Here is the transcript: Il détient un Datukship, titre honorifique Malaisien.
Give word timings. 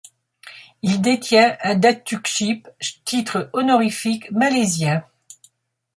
Il 0.81 0.99
détient 0.99 1.57
un 1.61 1.75
Datukship, 1.75 2.67
titre 3.05 3.51
honorifique 3.53 4.31
Malaisien. 4.31 5.03